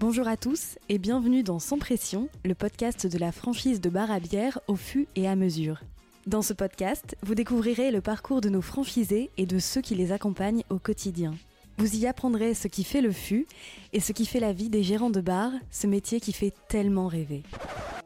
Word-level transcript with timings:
Bonjour 0.00 0.28
à 0.28 0.36
tous 0.36 0.78
et 0.88 0.96
bienvenue 0.96 1.42
dans 1.42 1.58
Sans 1.58 1.76
Pression, 1.76 2.28
le 2.44 2.54
podcast 2.54 3.08
de 3.08 3.18
la 3.18 3.32
franchise 3.32 3.80
de 3.80 3.90
bar 3.90 4.12
à 4.12 4.20
bière 4.20 4.60
au 4.68 4.76
fût 4.76 5.08
et 5.16 5.26
à 5.26 5.34
mesure. 5.34 5.80
Dans 6.28 6.40
ce 6.40 6.52
podcast, 6.52 7.16
vous 7.24 7.34
découvrirez 7.34 7.90
le 7.90 8.00
parcours 8.00 8.40
de 8.40 8.48
nos 8.48 8.62
franchisés 8.62 9.28
et 9.36 9.44
de 9.44 9.58
ceux 9.58 9.80
qui 9.80 9.96
les 9.96 10.12
accompagnent 10.12 10.62
au 10.70 10.78
quotidien. 10.78 11.34
Vous 11.78 11.96
y 11.96 12.06
apprendrez 12.06 12.54
ce 12.54 12.68
qui 12.68 12.84
fait 12.84 13.00
le 13.00 13.10
fût 13.10 13.48
et 13.92 13.98
ce 13.98 14.12
qui 14.12 14.24
fait 14.24 14.38
la 14.38 14.52
vie 14.52 14.68
des 14.68 14.84
gérants 14.84 15.10
de 15.10 15.20
bar, 15.20 15.50
ce 15.72 15.88
métier 15.88 16.20
qui 16.20 16.32
fait 16.32 16.54
tellement 16.68 17.08
rêver. 17.08 17.42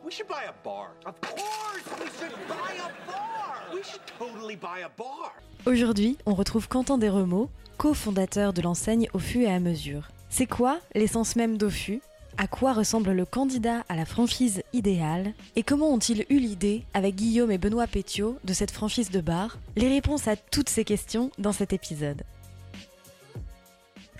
We 0.02 0.14
should 0.14 0.28
buy 0.28 0.46
a 0.48 0.54
bar. 0.64 0.94
Of 1.04 1.20
course, 1.20 2.00
we 2.00 2.10
should 2.18 2.32
buy 2.48 2.78
a 2.78 2.90
bar. 3.06 3.74
We 3.74 3.84
should 3.84 4.00
totally 4.18 4.56
buy 4.56 4.82
a 4.82 4.90
bar. 4.96 5.34
Aujourd'hui, 5.66 6.16
on 6.24 6.32
retrouve 6.32 6.68
Quentin 6.68 6.96
Desremeaux, 6.96 7.50
cofondateur 7.76 8.54
de 8.54 8.62
l'enseigne 8.62 9.08
au 9.12 9.18
fût 9.18 9.42
et 9.42 9.50
à 9.50 9.60
mesure. 9.60 10.08
C'est 10.34 10.46
quoi 10.46 10.80
l'essence 10.94 11.36
même 11.36 11.58
d'Au-Fût 11.58 12.00
À 12.38 12.46
quoi 12.46 12.72
ressemble 12.72 13.12
le 13.12 13.26
candidat 13.26 13.84
à 13.90 13.96
la 13.96 14.06
franchise 14.06 14.62
idéale? 14.72 15.34
Et 15.56 15.62
comment 15.62 15.92
ont-ils 15.92 16.24
eu 16.30 16.38
l'idée, 16.38 16.84
avec 16.94 17.16
Guillaume 17.16 17.50
et 17.50 17.58
Benoît 17.58 17.86
Pétiot, 17.86 18.38
de 18.42 18.54
cette 18.54 18.70
franchise 18.70 19.10
de 19.10 19.20
bar? 19.20 19.58
Les 19.76 19.90
réponses 19.90 20.28
à 20.28 20.36
toutes 20.36 20.70
ces 20.70 20.86
questions 20.86 21.30
dans 21.36 21.52
cet 21.52 21.74
épisode. 21.74 22.22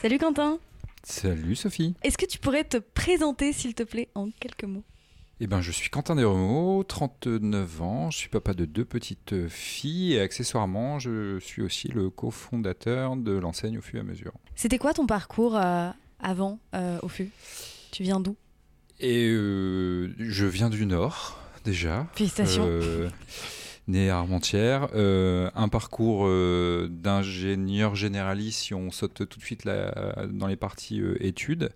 Salut 0.03 0.19
Quentin 0.19 0.59
Salut 1.03 1.57
Sophie. 1.57 1.95
Est-ce 2.03 2.19
que 2.19 2.27
tu 2.27 2.39
pourrais 2.39 2.65
te 2.65 2.77
présenter 2.77 3.55
s'il 3.55 3.75
te 3.75 3.83
plaît 3.83 4.11
en 4.15 4.29
quelques 4.39 4.65
mots? 4.65 4.85
Eh 5.41 5.47
ben, 5.47 5.63
je 5.63 5.73
suis 5.73 5.89
Quentin 5.89 6.15
Desremeaux, 6.15 6.85
39 6.85 7.83
ans, 7.83 8.11
je 8.11 8.19
suis 8.19 8.29
papa 8.29 8.53
de 8.53 8.67
deux 8.67 8.85
petites 8.85 9.49
filles 9.49 10.13
et 10.13 10.21
accessoirement, 10.21 10.99
je 10.99 11.39
suis 11.41 11.63
aussi 11.63 11.89
le 11.89 12.11
cofondateur 12.11 13.17
de 13.17 13.33
l'enseigne 13.33 13.79
au 13.79 13.81
fur 13.81 13.99
et 13.99 14.03
à 14.03 14.05
mesure. 14.05 14.35
C'était 14.55 14.79
quoi 14.79 14.93
ton 14.93 15.07
parcours 15.07 15.57
euh, 15.57 15.91
avant 16.23 16.59
euh, 16.75 16.99
au 17.03 17.09
fût 17.09 17.31
Tu 17.91 18.03
viens 18.03 18.21
d'où? 18.21 18.37
Et 19.01 19.29
euh, 19.29 20.15
je 20.19 20.47
viens 20.47 20.71
du 20.71 20.87
Nord, 20.87 21.39
déjà. 21.65 22.07
Félicitations. 22.15 22.65
Euh, 22.67 23.11
né 23.89 24.11
à 24.11 24.19
Armentières. 24.19 24.89
Un 24.95 25.69
parcours 25.69 26.29
d'ingénieur 26.89 27.97
généraliste, 27.97 28.61
si 28.61 28.75
on 28.75 28.93
saute 28.93 29.29
tout 29.29 29.39
de 29.39 29.45
suite 29.45 29.65
là, 29.65 30.25
dans 30.31 30.47
les 30.47 30.55
parties 30.55 31.03
études. 31.19 31.71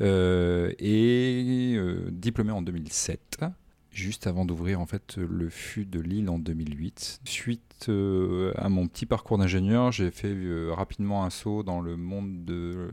Et 0.00 1.78
diplômé 2.10 2.50
en 2.50 2.60
2007. 2.60 3.38
Juste 3.92 4.26
avant 4.26 4.44
d'ouvrir 4.44 4.80
en 4.80 4.86
fait 4.86 5.16
le 5.16 5.48
FU 5.48 5.84
de 5.84 6.00
Lille 6.00 6.28
en 6.28 6.38
2008. 6.38 7.20
Suite 7.24 7.68
euh, 7.88 8.52
à 8.56 8.68
mon 8.68 8.88
petit 8.88 9.06
parcours 9.06 9.38
d'ingénieur, 9.38 9.92
j'ai 9.92 10.10
fait 10.10 10.32
euh, 10.32 10.72
rapidement 10.72 11.24
un 11.24 11.30
saut 11.30 11.62
dans 11.62 11.80
le 11.80 11.96
monde 11.96 12.44
de, 12.44 12.90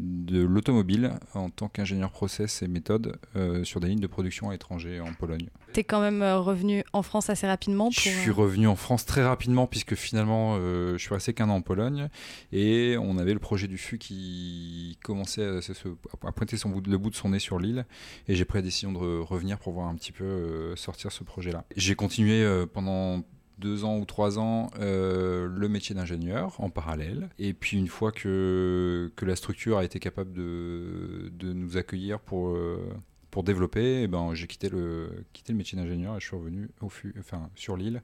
de 0.00 0.42
l'automobile 0.42 1.12
en 1.34 1.50
tant 1.50 1.68
qu'ingénieur 1.68 2.10
process 2.10 2.62
et 2.62 2.68
méthode 2.68 3.18
euh, 3.36 3.64
sur 3.64 3.80
des 3.80 3.88
lignes 3.88 4.00
de 4.00 4.06
production 4.06 4.48
à 4.48 4.52
l'étranger 4.52 5.00
en 5.00 5.12
Pologne. 5.12 5.48
T'es 5.72 5.84
quand 5.84 6.00
même 6.00 6.22
euh, 6.22 6.38
revenu 6.38 6.82
en 6.92 7.02
France 7.02 7.30
assez 7.30 7.46
rapidement 7.46 7.84
pour... 7.86 7.92
Je 7.94 8.08
suis 8.10 8.30
euh, 8.30 8.34
revenu 8.34 8.66
en 8.66 8.76
France 8.76 9.04
très 9.04 9.24
rapidement 9.24 9.66
puisque 9.66 9.94
finalement 9.94 10.56
euh, 10.58 10.92
je 10.96 11.02
suis 11.02 11.12
resté 11.14 11.32
qu'un 11.34 11.48
an 11.50 11.56
en 11.56 11.62
Pologne 11.62 12.08
et 12.52 12.96
on 13.00 13.18
avait 13.18 13.34
le 13.34 13.38
projet 13.38 13.68
du 13.68 13.78
FU 13.78 13.98
qui 13.98 14.98
commençait 15.04 15.46
à, 15.46 16.32
pointer 16.32 16.56
son 16.56 16.70
bout, 16.70 16.86
le 16.86 16.98
bout 16.98 17.10
de 17.10 17.16
son 17.16 17.30
nez 17.30 17.38
sur 17.38 17.58
l'île 17.58 17.86
et 18.28 18.34
j'ai 18.34 18.44
pris 18.44 18.58
la 18.58 18.62
décision 18.62 18.92
de 18.92 18.98
re- 18.98 19.20
revenir 19.22 19.58
pour 19.58 19.72
voir 19.72 19.88
un 19.88 19.94
petit 19.94 20.12
peu 20.12 20.24
euh, 20.24 20.76
sortir 20.76 21.12
ce 21.12 21.24
projet-là. 21.24 21.64
J'ai 21.76 21.94
continué 21.94 22.42
euh, 22.42 22.66
pendant 22.66 23.22
deux 23.58 23.84
ans 23.84 23.98
ou 23.98 24.04
trois 24.04 24.38
ans 24.38 24.70
euh, 24.78 25.48
le 25.48 25.68
métier 25.68 25.94
d'ingénieur 25.94 26.60
en 26.60 26.70
parallèle 26.70 27.28
et 27.38 27.52
puis 27.54 27.76
une 27.78 27.88
fois 27.88 28.12
que, 28.12 29.10
la 29.20 29.36
structure 29.36 29.78
a 29.78 29.84
été 29.84 29.98
capable 29.98 30.32
de, 30.32 31.30
nous 31.52 31.76
accueillir 31.76 32.20
pour 32.20 32.48
euh, 32.48 32.78
développer, 33.42 34.02
eh 34.02 34.08
ben, 34.08 34.34
j'ai 34.34 34.46
quitté 34.46 34.68
le, 34.68 35.24
quitté 35.32 35.52
le 35.52 35.58
métier 35.58 35.76
d'ingénieur 35.78 36.16
et 36.16 36.20
je 36.20 36.26
suis 36.26 36.36
revenu 36.36 36.70
au 36.80 36.88
FU, 36.88 37.14
enfin, 37.18 37.50
sur 37.54 37.76
l'île 37.76 38.02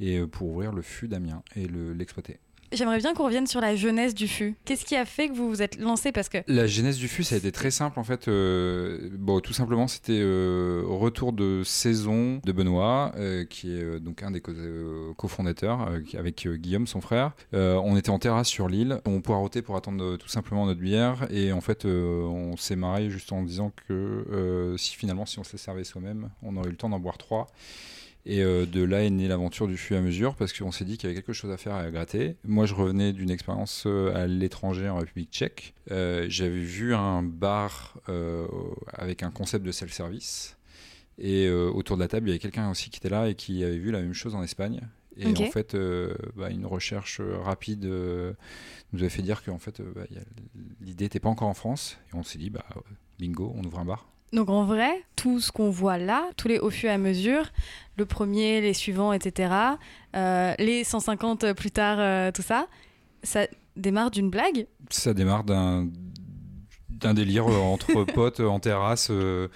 et 0.00 0.18
euh, 0.18 0.26
pour 0.26 0.48
ouvrir 0.48 0.72
le 0.72 0.82
FU 0.82 1.08
d'Amiens 1.08 1.42
et 1.56 1.66
le- 1.66 1.92
l'exploiter. 1.92 2.38
J'aimerais 2.70 2.98
bien 2.98 3.14
qu'on 3.14 3.24
revienne 3.24 3.46
sur 3.46 3.60
la 3.60 3.74
jeunesse 3.76 4.14
du 4.14 4.28
fût. 4.28 4.54
Qu'est-ce 4.66 4.84
qui 4.84 4.94
a 4.94 5.04
fait 5.06 5.28
que 5.28 5.32
vous 5.34 5.48
vous 5.48 5.62
êtes 5.62 5.78
lancé? 5.78 6.12
Parce 6.12 6.28
que 6.28 6.38
La 6.46 6.66
genèse 6.66 6.98
du 6.98 7.08
FU, 7.08 7.22
ça 7.24 7.34
a 7.34 7.38
été 7.38 7.50
très 7.50 7.70
simple 7.70 7.98
en 7.98 8.04
fait. 8.04 8.28
euh, 8.28 9.08
bon, 9.12 9.40
tout 9.40 9.54
simplement, 9.54 9.88
c'était 9.88 10.18
euh, 10.20 10.82
retour 10.86 11.32
de 11.32 11.62
saison 11.64 12.40
de 12.44 12.52
Benoît, 12.52 13.12
euh, 13.16 13.44
qui 13.46 13.72
est 13.72 14.00
donc 14.00 14.22
un 14.22 14.30
des 14.30 14.40
co- 14.42 14.52
cofondateurs, 15.16 15.80
avec 16.18 16.46
Guillaume, 16.46 16.86
son 16.86 17.00
frère. 17.00 17.32
On 17.52 17.96
était 17.96 18.10
en 18.10 18.18
terrasse 18.18 18.48
sur 18.48 18.68
l'île, 18.68 19.00
on 19.06 19.20
poireautait 19.22 19.62
pour 19.62 19.76
attendre 19.76 20.16
tout 20.16 20.28
simplement 20.28 20.66
notre 20.66 20.80
bière, 20.80 21.26
et 21.30 21.52
en 21.52 21.60
fait, 21.60 21.84
on 21.86 22.56
s'est 22.56 22.76
marré 22.76 23.08
juste 23.10 23.32
en 23.32 23.42
disant 23.42 23.72
que 23.88 24.74
si 24.76 24.94
finalement, 24.94 25.24
si 25.26 25.38
on 25.38 25.44
se 25.44 25.56
servait 25.56 25.84
soi-même, 25.84 26.28
on 26.42 26.56
aurait 26.56 26.68
eu 26.68 26.72
le 26.72 26.76
temps 26.76 26.90
d'en 26.90 27.00
boire 27.00 27.18
trois. 27.18 27.46
Et 28.28 28.42
euh, 28.42 28.66
de 28.66 28.82
là 28.82 29.02
est 29.02 29.10
née 29.10 29.26
l'aventure 29.26 29.66
du 29.66 29.76
fur 29.76 29.96
et 29.96 29.98
à 29.98 30.02
mesure 30.02 30.36
parce 30.36 30.52
qu'on 30.52 30.70
s'est 30.70 30.84
dit 30.84 30.98
qu'il 30.98 31.08
y 31.08 31.12
avait 31.12 31.20
quelque 31.20 31.32
chose 31.32 31.50
à 31.50 31.56
faire 31.56 31.74
à 31.74 31.90
gratter. 31.90 32.36
Moi, 32.44 32.66
je 32.66 32.74
revenais 32.74 33.12
d'une 33.12 33.30
expérience 33.30 33.84
euh, 33.86 34.14
à 34.14 34.26
l'étranger 34.26 34.88
en 34.88 34.98
République 34.98 35.32
tchèque. 35.32 35.74
Euh, 35.90 36.26
J'avais 36.28 36.60
vu 36.60 36.94
un 36.94 37.22
bar 37.22 37.96
euh, 38.08 38.46
avec 38.92 39.22
un 39.22 39.30
concept 39.30 39.64
de 39.64 39.72
self-service. 39.72 40.56
Et 41.20 41.50
autour 41.50 41.96
de 41.96 42.02
la 42.02 42.06
table, 42.06 42.28
il 42.28 42.30
y 42.30 42.32
avait 42.34 42.38
quelqu'un 42.38 42.70
aussi 42.70 42.90
qui 42.90 42.98
était 42.98 43.08
là 43.08 43.28
et 43.28 43.34
qui 43.34 43.64
avait 43.64 43.78
vu 43.78 43.90
la 43.90 44.00
même 44.00 44.12
chose 44.12 44.36
en 44.36 44.42
Espagne. 44.44 44.82
Et 45.18 45.26
en 45.26 45.50
fait, 45.50 45.74
euh, 45.74 46.14
bah, 46.36 46.50
une 46.50 46.64
recherche 46.64 47.20
rapide 47.20 47.84
euh, 47.86 48.34
nous 48.92 49.02
a 49.02 49.08
fait 49.08 49.22
dire 49.22 49.42
qu'en 49.42 49.58
fait, 49.58 49.80
euh, 49.80 49.92
bah, 49.94 50.02
l'idée 50.80 51.06
n'était 51.06 51.18
pas 51.18 51.28
encore 51.28 51.48
en 51.48 51.54
France. 51.54 51.98
Et 52.12 52.16
on 52.16 52.22
s'est 52.22 52.38
dit, 52.38 52.50
bah, 52.50 52.64
bingo, 53.18 53.52
on 53.56 53.64
ouvre 53.64 53.80
un 53.80 53.84
bar. 53.84 54.08
Donc 54.32 54.50
en 54.50 54.64
vrai, 54.64 55.04
tout 55.16 55.40
ce 55.40 55.50
qu'on 55.50 55.70
voit 55.70 55.98
là, 55.98 56.28
tous 56.36 56.48
les 56.48 56.58
au 56.58 56.70
fur 56.70 56.90
et 56.90 56.92
à 56.92 56.98
mesure, 56.98 57.44
le 57.96 58.04
premier, 58.04 58.60
les 58.60 58.74
suivants, 58.74 59.12
etc., 59.12 59.52
euh, 60.14 60.54
les 60.58 60.84
150 60.84 61.52
plus 61.54 61.70
tard, 61.70 61.96
euh, 61.98 62.30
tout 62.30 62.42
ça, 62.42 62.68
ça 63.22 63.46
démarre 63.76 64.10
d'une 64.10 64.30
blague? 64.30 64.66
Ça 64.90 65.14
démarre 65.14 65.44
d'un 65.44 65.88
d'un 66.90 67.14
délire 67.14 67.46
euh, 67.46 67.56
entre 67.56 68.04
potes 68.12 68.40
en 68.40 68.58
terrasse 68.58 69.08
euh, 69.10 69.48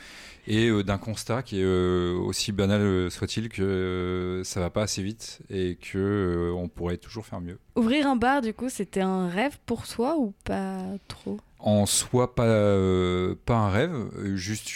et 0.47 0.69
euh, 0.69 0.83
d'un 0.85 0.99
constat 0.99 1.43
qui 1.43 1.61
est 1.61 1.65
euh, 1.65 2.15
aussi 2.15 2.53
banal 2.53 3.11
soit-il 3.11 3.49
que 3.49 4.43
ça 4.45 4.61
va 4.61 4.71
pas 4.71 4.83
assez 4.83 5.03
vite 5.03 5.41
et 5.51 5.77
que 5.77 6.53
on 6.57 6.69
pourrait 6.69 6.99
toujours 6.99 7.27
faire 7.27 7.41
mieux. 7.41 7.59
Ouvrir 7.77 8.07
un 8.07 8.17
bar, 8.17 8.43
du 8.43 8.55
coup, 8.55 8.69
c'était 8.69 9.01
un 9.01 9.29
rêve 9.29 9.59
pour 9.67 9.87
toi 9.87 10.17
ou 10.19 10.33
pas 10.45 10.79
trop? 11.09 11.39
En 11.65 11.87
soi, 11.87 12.35
pas 12.35 12.45
euh, 12.47 13.35
pas 13.47 13.55
un 13.55 13.71
rêve, 13.71 13.95
juste 14.35 14.69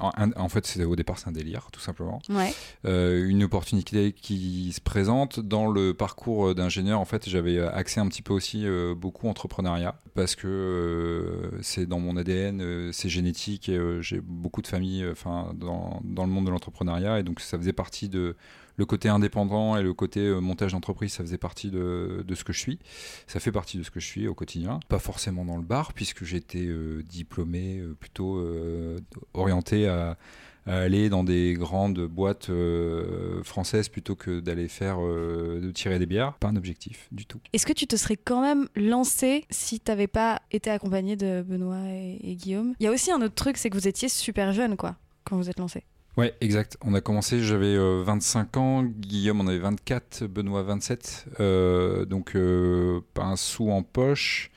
un- 0.00 0.30
en 0.36 0.48
fait, 0.48 0.66
c'est 0.66 0.84
au 0.84 0.94
départ 0.94 1.18
c'est 1.18 1.28
un 1.28 1.32
délire 1.32 1.68
tout 1.72 1.80
simplement. 1.80 2.20
Ouais. 2.28 2.54
Euh, 2.84 3.26
une 3.28 3.42
opportunité 3.42 4.12
qui 4.12 4.72
se 4.72 4.80
présente 4.80 5.40
dans 5.40 5.66
le 5.68 5.94
parcours 5.94 6.54
d'ingénieur. 6.54 7.00
En 7.00 7.04
fait, 7.04 7.28
j'avais 7.28 7.58
accès 7.60 8.00
un 8.00 8.06
petit 8.06 8.22
peu 8.22 8.32
aussi 8.32 8.66
euh, 8.66 8.94
beaucoup 8.94 9.26
au 9.26 9.30
entrepreneuriat 9.30 10.00
parce 10.14 10.36
que 10.36 10.46
euh, 10.46 11.58
c'est 11.60 11.86
dans 11.86 11.98
mon 11.98 12.16
ADN, 12.16 12.90
c'est 12.92 13.08
génétique 13.08 13.68
et 13.68 13.78
j'ai 14.00 14.20
beaucoup 14.20 14.62
de 14.62 14.66
familles, 14.68 15.06
enfin 15.10 15.52
dans, 15.54 16.00
dans 16.04 16.24
le 16.24 16.30
monde 16.30 16.46
de 16.46 16.50
l'entrepreneuriat 16.50 17.18
et 17.18 17.22
donc 17.22 17.40
ça 17.40 17.58
faisait 17.58 17.72
partie 17.72 18.08
de 18.08 18.36
le 18.78 18.86
côté 18.86 19.08
indépendant 19.08 19.76
et 19.76 19.82
le 19.82 19.92
côté 19.92 20.20
euh, 20.20 20.40
montage 20.40 20.72
d'entreprise, 20.72 21.12
ça 21.12 21.22
faisait 21.22 21.36
partie 21.36 21.70
de, 21.70 22.24
ce 22.34 22.44
que 22.44 22.52
je 22.52 22.60
suis. 22.60 22.78
Ça 23.26 23.40
fait 23.40 23.52
partie 23.52 23.76
de 23.76 23.82
ce 23.82 23.90
que 23.90 24.00
je 24.00 24.06
suis 24.06 24.28
au 24.28 24.34
quotidien. 24.34 24.80
Pas 24.88 25.00
forcément 25.00 25.44
dans 25.44 25.56
le 25.56 25.64
bar 25.64 25.92
puisque 25.92 26.24
j'étais 26.24 26.64
euh, 26.64 27.02
diplômé 27.02 27.78
euh, 27.80 27.94
plutôt 27.98 28.40
orienté 29.34 29.88
à 29.88 30.16
aller 30.66 31.08
dans 31.08 31.24
des 31.24 31.54
grandes 31.54 32.06
boîtes 32.06 32.50
françaises 33.42 33.88
plutôt 33.88 34.14
que 34.14 34.38
d'aller 34.38 34.68
faire 34.68 34.98
de 35.00 35.70
tirer 35.72 35.98
des 35.98 36.06
bières. 36.06 36.34
Pas 36.34 36.48
un 36.48 36.56
objectif 36.56 37.08
du 37.10 37.26
tout. 37.26 37.40
Est-ce 37.52 37.66
que 37.66 37.72
tu 37.72 37.86
te 37.86 37.96
serais 37.96 38.16
quand 38.16 38.42
même 38.42 38.68
lancé 38.76 39.44
si 39.50 39.80
t'avais 39.80 40.06
pas 40.06 40.40
été 40.52 40.70
accompagné 40.70 41.16
de 41.16 41.42
Benoît 41.42 41.88
et, 41.88 42.18
et 42.22 42.34
Guillaume? 42.36 42.74
Il 42.78 42.84
y 42.84 42.86
a 42.86 42.92
aussi 42.92 43.10
un 43.10 43.20
autre 43.22 43.34
truc, 43.34 43.56
c'est 43.56 43.70
que 43.70 43.76
vous 43.76 43.88
étiez 43.88 44.08
super 44.08 44.52
jeune, 44.52 44.76
quoi, 44.76 44.96
quand 45.24 45.36
vous 45.36 45.50
êtes 45.50 45.58
lancé. 45.58 45.84
Ouais, 46.18 46.34
exact. 46.40 46.76
On 46.82 46.94
a 46.94 47.00
commencé, 47.00 47.40
j'avais 47.44 47.76
euh, 47.76 48.02
25 48.04 48.56
ans, 48.56 48.82
Guillaume 48.82 49.40
en 49.40 49.46
avait 49.46 49.60
24, 49.60 50.24
Benoît 50.26 50.64
27. 50.64 51.26
Euh, 51.38 52.04
donc 52.06 52.34
euh, 52.34 53.00
pas 53.14 53.22
un 53.22 53.36
sou 53.36 53.70
en 53.70 53.84
poche. 53.84 54.50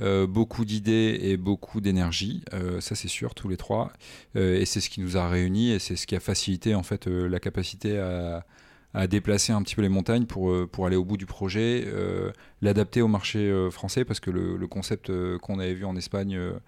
Euh, 0.00 0.28
beaucoup 0.28 0.64
d'idées 0.64 1.18
et 1.22 1.36
beaucoup 1.36 1.80
d'énergie, 1.80 2.44
euh, 2.54 2.80
ça 2.80 2.94
c'est 2.94 3.08
sûr, 3.08 3.34
tous 3.34 3.48
les 3.48 3.56
trois. 3.56 3.92
Euh, 4.36 4.60
et 4.60 4.64
c'est 4.64 4.80
ce 4.80 4.88
qui 4.88 5.00
nous 5.00 5.16
a 5.16 5.28
réunis 5.28 5.72
et 5.72 5.80
c'est 5.80 5.96
ce 5.96 6.06
qui 6.06 6.14
a 6.14 6.20
facilité 6.20 6.76
en 6.76 6.84
fait 6.84 7.08
euh, 7.08 7.28
la 7.28 7.40
capacité 7.40 7.98
à, 7.98 8.46
à 8.94 9.06
déplacer 9.06 9.52
un 9.52 9.62
petit 9.62 9.74
peu 9.74 9.82
les 9.82 9.88
montagnes 9.88 10.26
pour, 10.26 10.50
euh, 10.50 10.68
pour 10.70 10.86
aller 10.86 10.96
au 10.96 11.04
bout 11.04 11.16
du 11.16 11.26
projet, 11.26 11.84
euh, 11.86 12.30
l'adapter 12.60 13.02
au 13.02 13.08
marché 13.08 13.38
euh, 13.40 13.70
français 13.70 14.04
parce 14.04 14.20
que 14.20 14.30
le, 14.30 14.66
concept 14.68 15.10
euh, 15.10 15.38
qu'on 15.38 15.58
avait 15.58 15.74
vu 15.74 15.84
en 15.84 15.96
Espagne 15.96 16.36
euh, 16.36 16.52
euh, 16.52 16.58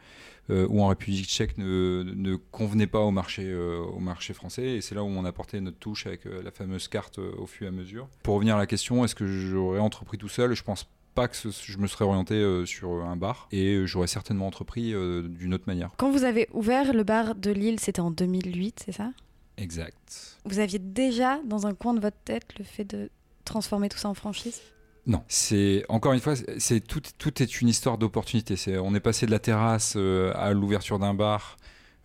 ou 0.49 0.83
en 0.83 0.89
République 0.89 1.27
tchèque 1.27 1.59
ne, 1.59 2.03
ne 2.15 2.37
convenait 2.37 2.87
pas 2.87 3.01
au 3.01 3.11
marché, 3.11 3.45
euh, 3.47 3.79
au 3.79 3.99
marché 3.99 4.35
français 4.35 4.77
et 4.77 4.81
c'est 4.81 4.95
là 4.95 5.03
où 5.03 5.07
on 5.07 5.25
a 5.25 5.29
apporté 5.29 5.61
notre 5.61 5.79
touche 5.79 6.07
avec 6.07 6.27
euh, 6.27 6.43
la 6.43 6.51
fameuse 6.51 6.89
carte 6.89 7.19
euh, 7.19 7.33
au 7.39 7.47
fur 7.47 7.67
et 7.67 7.69
à 7.69 7.73
mesure. 7.73 8.09
Pour 8.23 8.35
revenir 8.35 8.57
à 8.57 8.59
la 8.59 8.67
question, 8.67 9.05
est-ce 9.05 9.15
que 9.15 9.27
j'aurais 9.27 9.79
entrepris 9.81 10.19
tout 10.19 10.29
seul? 10.29 10.55
Je 10.55 10.63
pense 10.63 10.89
pas 11.15 11.29
que 11.29 11.37
je 11.37 11.79
me 11.79 11.87
serais 11.87 12.05
orienté 12.05 12.35
euh, 12.35 12.67
sur 12.67 12.91
un 13.05 13.17
bar 13.17 13.49
et 13.53 13.75
euh, 13.75 13.87
j'aurais 13.87 14.07
certainement 14.07 14.47
entrepris 14.47 14.93
euh, 14.93 15.23
d'une 15.23 15.55
autre 15.55 15.65
manière. 15.67 15.91
Quand 15.97 16.11
vous 16.11 16.25
avez 16.25 16.49
ouvert 16.53 16.93
le 16.93 17.05
bar 17.05 17.35
de 17.35 17.51
Lille, 17.51 17.81
c'était 17.81 18.01
en 18.01 18.11
2008, 18.11 18.83
c'est 18.85 18.93
ça? 18.93 19.13
Exact. 19.57 20.39
Vous 20.45 20.59
aviez 20.59 20.81
déjà 20.81 21.41
dans 21.45 21.67
un 21.67 21.75
coin 21.75 21.95
de 21.95 22.01
votre 22.01 22.17
tête 22.25 22.59
le 22.59 22.65
fait 22.65 22.85
de 22.85 23.11
transformer 23.45 23.89
tout 23.89 23.99
ça 23.99 24.09
en 24.09 24.15
franchise? 24.15 24.61
Non, 25.07 25.23
c'est 25.29 25.85
encore 25.91 26.15
une 26.15 26.21
fois, 26.21 26.35
c'est 26.59 26.81
tout, 26.81 27.03
tout 27.19 27.43
est 27.43 27.61
une 27.61 27.69
histoire 27.69 27.99
d'opportunité. 27.99 28.79
On 28.79 28.95
est 28.95 29.01
passé 29.01 29.27
de 29.27 29.31
la 29.31 29.39
terrasse 29.39 29.95
euh, 29.97 30.33
à 30.35 30.53
l'ouverture 30.53 30.99
d'un 30.99 31.13
bar 31.13 31.59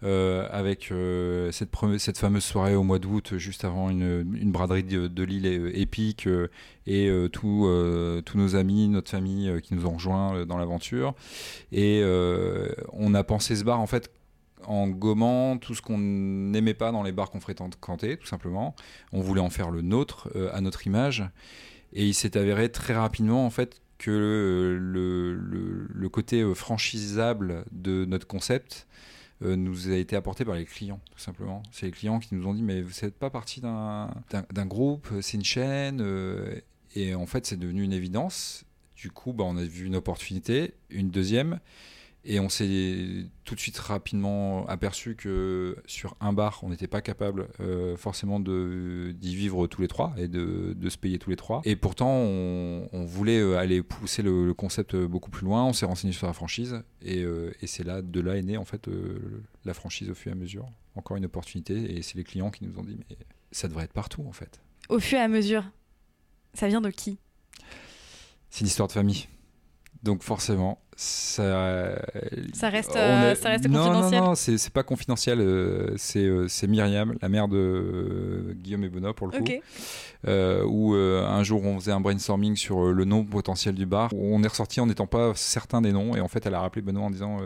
euh, 0.03 0.47
avec 0.51 0.91
euh, 0.91 1.49
cette, 1.51 2.17
fameuse 2.17 2.43
soirée 2.43 2.75
au 2.75 2.83
mois 2.83 2.99
d'août, 2.99 3.37
juste 3.37 3.63
avant 3.63 3.89
une, 3.89 4.51
braderie 4.51 4.83
de, 4.83 5.07
de 5.07 5.23
Lille 5.23 5.71
épique 5.73 6.27
et 6.87 7.09
tous 7.31 7.67
nos 8.35 8.55
amis, 8.55 8.89
notre 8.89 9.11
famille 9.11 9.61
qui 9.61 9.75
nous 9.75 9.85
ont 9.85 9.93
rejoints 9.93 10.45
dans 10.45 10.57
l'aventure. 10.57 11.15
Et 11.71 12.03
on 12.91 13.13
a 13.13 13.23
pensé 13.23 13.55
ce 13.55 13.63
bar 13.63 13.79
en 13.79 13.87
fait 13.87 14.11
en 14.65 14.89
gommant 14.89 15.57
tout 15.57 15.73
ce 15.73 15.81
qu'on 15.81 15.97
n'aimait 15.97 16.73
pas 16.73 16.91
dans 16.91 17.01
les 17.01 17.13
bars 17.13 17.31
qu'on 17.31 17.39
fréquentait, 17.39 18.17
tout 18.17 18.27
simplement. 18.27 18.75
On 19.13 19.21
voulait 19.21 19.39
en 19.39 19.49
faire 19.49 19.71
le 19.71 19.81
nôtre, 19.81 20.29
à 20.51 20.59
notre 20.59 20.85
image. 20.85 21.23
Et 21.94 22.06
il 22.06 22.13
s'est 22.13 22.38
avéré 22.38 22.71
très 22.71 22.94
rapidement 22.94 23.45
en 23.45 23.50
fait 23.50 23.81
que 23.97 24.12
euh, 24.12 25.88
le, 25.94 26.09
côté 26.09 26.41
euh, 26.41 26.56
franchisable 26.56 27.65
de 27.71 28.06
notre 28.06 28.25
concept 28.25 28.88
euh, 29.44 29.56
nous 29.56 29.89
a 29.91 29.95
été 29.95 30.15
apporté 30.15 30.44
par 30.45 30.56
les 30.56 30.65
clients, 30.65 31.00
tout 31.12 31.19
simplement. 31.19 31.62
C'est 31.71 31.86
les 31.86 31.91
clients 31.91 32.19
qui 32.19 32.33
nous 32.33 32.47
ont 32.47 32.53
dit 32.53 32.63
mais 32.63 32.81
vous 32.81 32.94
n'êtes 33.03 33.15
pas 33.15 33.30
partie 33.30 33.62
d'un 33.62 34.09
groupe, 34.65 35.09
c'est 35.21 35.38
une 35.38 35.44
chaîne. 35.44 36.03
et 36.95 37.13
en 37.13 37.25
fait, 37.27 37.45
c'est 37.45 37.57
devenu 37.57 37.83
une 37.83 37.94
évidence. 37.94 38.65
Du 38.95 39.12
coup, 39.12 39.31
bah, 39.31 39.45
on 39.45 39.56
a 39.56 39.63
vu 39.63 39.85
une 39.85 39.95
opportunité, 39.95 40.74
une 40.89 41.09
deuxième. 41.09 41.59
Et 42.25 42.39
on 42.42 42.50
s'est 42.50 43.25
tout 43.45 43.56
de 43.56 43.60
suite 43.62 43.77
rapidement 43.77 44.68
aperçu 44.68 45.16
que 45.16 45.77
sur 45.86 46.18
un 46.19 46.33
bar, 46.33 46.60
on 46.63 46.69
n'était 46.69 46.88
pas 46.88 47.01
capable 47.01 47.48
euh, 47.62 47.95
forcément 47.95 48.42
d'y 48.42 49.36
vivre 49.36 49.68
tous 49.68 49.81
les 49.81 49.88
trois 49.88 50.13
et 50.18 50.27
de, 50.27 50.74
de 50.75 50.89
se 50.89 50.98
payer 50.98 51.18
tous 51.18 51.30
les 51.30 51.38
trois. 51.38 51.62
Et 51.63 51.77
pourtant, 51.77 52.12
on, 52.12 52.89
on 52.92 53.06
voulait 53.06 53.39
euh, 53.39 53.57
aller 53.57 53.81
pousser 53.81 54.21
le, 54.21 54.45
le 54.45 54.54
concept 54.54 54.98
beaucoup 54.98 55.31
plus 55.31 55.45
loin. 55.45 55.63
On 55.63 55.74
s'est 55.74 55.86
renseigné 55.86 56.12
sur 56.12 56.27
la 56.27 56.33
franchise 56.33 56.83
et, 57.01 57.24
euh, 57.24 57.54
et 57.62 57.68
c'est 57.68 57.86
là, 57.86 58.01
de 58.01 58.19
là 58.19 58.36
est 58.36 58.44
née 58.44 58.57
en 58.57 58.66
fait 58.66 58.89
euh, 58.89 59.42
la 59.63 59.74
franchise 59.74 60.10
au 60.10 60.16
fur 60.16 60.30
et 60.31 60.33
à 60.33 60.38
mesure. 60.38 60.69
Encore 60.95 61.16
une 61.16 61.25
opportunité 61.25 61.98
et 61.98 62.01
c'est 62.01 62.18
les 62.18 62.25
clients 62.25 62.51
qui 62.51 62.66
nous 62.66 62.77
ont 62.77 62.83
dit 62.83 62.98
mais 63.10 63.18
ça 63.51 63.69
devrait 63.69 63.86
être 63.86 63.94
partout 63.94 64.25
en 64.27 64.33
fait. 64.33 64.60
Au 64.89 65.00
fur 65.00 65.18
et 65.18 65.21
à 65.21 65.30
mesure, 65.30 65.63
ça 66.54 66.68
vient 66.68 66.81
de 66.81 66.89
qui? 66.89 67.18
C'est 68.50 68.62
une 68.62 68.68
histoire 68.68 68.89
de 68.89 68.94
famille. 68.94 69.27
Donc 70.03 70.23
forcément, 70.23 70.79
ça. 70.95 71.99
Ça 72.53 72.69
reste, 72.69 72.95
euh, 72.95 73.31
a- 73.31 73.35
ça 73.35 73.49
reste 73.49 73.67
non, 73.67 73.79
confidentiel 73.83 74.19
Non, 74.21 74.27
non, 74.29 74.35
c'est 74.35 74.69
pas 74.69 74.83
confidentiel. 74.83 75.39
euh, 75.41 75.93
c'est 75.97 76.23
euh, 76.25 76.47
c'est 76.47 76.67
Myriam, 76.67 77.15
la 77.21 77.27
mère 77.29 77.47
de 77.49 77.57
euh, 77.57 78.53
Guillaume 78.55 78.83
et 78.85 78.89
Benoît 78.89 79.13
pour 79.13 79.27
le 79.27 79.33
coup. 79.37 79.43
Où 80.67 80.93
un 80.95 81.43
jour 81.43 81.63
on 81.65 81.79
faisait 81.79 81.91
un 81.91 81.99
brainstorming 81.99 82.55
sur 82.55 82.91
le 82.93 83.05
nom 83.05 83.25
potentiel 83.25 83.75
du 83.75 83.85
bar. 83.85 84.09
On 84.13 84.41
est 84.43 84.47
ressorti 84.47 84.79
en 84.79 84.85
n'étant 84.87 85.07
pas 85.07 85.33
certain 85.35 85.81
des 85.81 85.91
noms 85.91 86.15
et 86.15 86.21
en 86.21 86.27
fait 86.27 86.45
elle 86.45 86.53
a 86.55 86.61
rappelé 86.61 86.81
Benoît 86.81 87.03
en 87.03 87.09
disant 87.11 87.39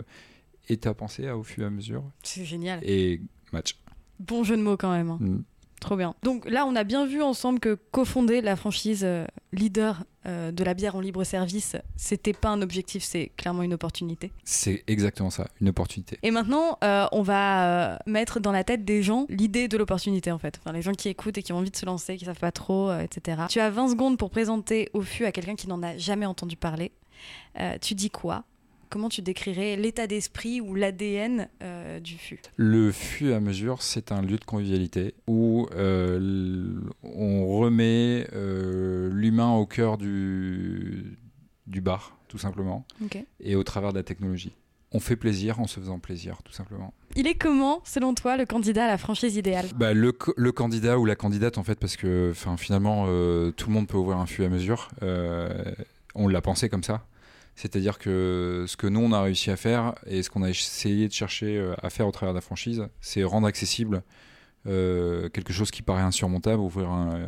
Et 0.70 0.78
t'as 0.78 0.94
pensé 0.94 1.28
à 1.28 1.38
au 1.38 1.44
fur 1.44 1.64
et 1.64 1.68
à 1.68 1.70
mesure? 1.70 2.04
C'est 2.24 2.46
génial. 2.46 2.80
Et 2.84 3.22
match. 3.52 3.78
Bon 4.20 4.44
jeu 4.44 4.56
de 4.58 4.62
mots 4.62 4.78
quand 4.78 4.92
même. 4.92 5.10
hein. 5.10 5.18
Mm. 5.20 5.40
Trop 5.84 5.98
bien. 5.98 6.16
Donc 6.24 6.50
là, 6.50 6.66
on 6.66 6.78
a 6.78 6.86
bien 6.86 7.06
vu 7.06 7.22
ensemble 7.22 7.60
que 7.60 7.78
cofonder 7.92 8.40
la 8.40 8.56
franchise 8.56 9.02
euh, 9.04 9.26
leader 9.52 10.06
euh, 10.26 10.50
de 10.54 10.64
la 10.64 10.74
bière 10.74 10.96
en 10.96 11.02
libre 11.02 11.26
service, 11.26 11.76
c'était 11.98 12.32
pas 12.32 12.48
un 12.48 12.62
objectif, 12.62 13.04
c'est 13.04 13.34
clairement 13.36 13.64
une 13.64 13.74
opportunité. 13.74 14.32
C'est 14.46 14.86
exactement 14.88 15.30
ça, 15.30 15.50
une 15.60 15.68
opportunité. 15.68 16.18
Et 16.24 16.32
maintenant, 16.32 16.78
euh, 16.86 17.06
on 17.12 17.22
va 17.22 18.00
mettre 18.06 18.40
dans 18.40 18.54
la 18.54 18.64
tête 18.64 18.86
des 18.86 19.04
gens 19.04 19.26
l'idée 19.28 19.68
de 19.68 19.76
l'opportunité 19.76 20.32
en 20.32 20.38
fait. 20.38 20.58
Enfin, 20.62 20.72
les 20.72 20.82
gens 20.82 20.94
qui 20.94 21.10
écoutent 21.10 21.38
et 21.38 21.44
qui 21.44 21.52
ont 21.52 21.58
envie 21.58 21.72
de 21.72 21.76
se 21.76 21.86
lancer, 21.86 22.16
qui 22.16 22.24
savent 22.24 22.40
pas 22.40 22.54
trop, 22.54 22.90
euh, 22.90 23.02
etc. 23.02 23.42
Tu 23.50 23.60
as 23.60 23.70
20 23.70 23.90
secondes 23.90 24.18
pour 24.18 24.30
présenter 24.30 24.90
au 24.94 25.02
FU 25.02 25.26
à 25.26 25.34
quelqu'un 25.34 25.56
qui 25.56 25.68
n'en 25.68 25.84
a 25.84 25.98
jamais 25.98 26.26
entendu 26.26 26.56
parler. 26.56 26.94
Euh, 27.60 27.78
tu 27.82 27.94
dis 27.94 28.10
quoi 28.10 28.46
Comment 28.94 29.10
tu 29.10 29.24
décrirais 29.24 29.76
l'état 29.76 30.06
d'esprit 30.06 30.62
ou 30.62 30.76
l'ADN 30.76 31.50
euh, 31.64 32.00
du 32.00 32.16
FU 32.16 32.40
Le 32.58 32.92
et 33.22 33.34
à 33.34 33.40
mesure, 33.40 33.82
c'est 33.82 34.12
un 34.12 34.22
lieu 34.22 34.38
de 34.38 34.46
convivialité 34.46 35.16
où 35.26 35.68
euh, 35.74 36.80
on 37.02 37.58
remet 37.58 38.28
euh, 38.34 39.10
l'humain 39.12 39.52
au 39.56 39.66
cœur 39.66 39.98
du, 39.98 41.18
du 41.66 41.82
bar, 41.82 42.16
tout 42.28 42.38
simplement, 42.38 42.86
et 43.40 43.56
au 43.56 43.64
travers 43.64 43.94
de 43.94 43.98
la 43.98 44.04
technologie. 44.04 44.54
On 44.92 45.00
fait 45.00 45.16
plaisir 45.16 45.60
en 45.60 45.66
se 45.66 45.80
faisant 45.80 45.98
plaisir, 45.98 46.44
tout 46.44 46.54
simplement. 46.54 46.94
Il 47.16 47.26
est 47.26 47.34
comment, 47.34 47.82
selon 47.86 48.14
toi, 48.14 48.38
le 48.38 48.46
candidat 48.46 48.84
à 48.84 48.88
la 48.90 49.00
franchise 49.00 49.38
idéale? 49.38 49.66
Bah, 49.76 49.96
le, 49.96 50.12
candidat 50.52 51.00
ou 51.00 51.06
la 51.06 51.16
candidate, 51.16 51.58
en 51.58 51.64
fait, 51.64 51.80
parce 51.80 51.98
que 51.98 52.32
finalement, 52.58 53.06
tout 53.06 53.70
le 53.70 53.74
monde 53.74 53.88
peut 53.88 53.98
ouvrir 53.98 54.20
un 54.20 54.28
fût 54.28 54.44
à 54.44 54.50
mesure. 54.50 54.90
On 56.14 56.28
l'a 56.28 56.42
pensé 56.42 56.70
comme 56.70 56.84
ça. 56.84 57.08
C'est-à-dire 57.56 58.00
que 58.00 58.66
ce 58.68 58.76
que 58.78 58.88
nous, 58.88 59.00
on 59.00 59.12
a 59.12 59.22
réussi 59.22 59.52
à 59.52 59.56
faire 59.56 59.94
et 60.08 60.24
ce 60.24 60.30
qu'on 60.30 60.42
a 60.44 60.50
essayé 60.50 61.08
de 61.08 61.14
chercher 61.14 61.58
euh, 61.58 61.76
à 61.82 61.90
faire 61.90 62.08
au 62.08 62.12
travers 62.12 62.34
de 62.34 62.38
la 62.38 62.42
franchise, 62.42 62.88
c'est 63.00 63.24
rendre 63.24 63.46
accessible 63.48 64.04
euh, 64.66 65.28
quelque 65.30 65.52
chose 65.52 65.72
qui 65.72 65.82
paraît 65.82 66.02
insurmontable, 66.04 66.62
ouvrir, 66.62 66.90
un- 66.90 67.16
euh, 67.20 67.28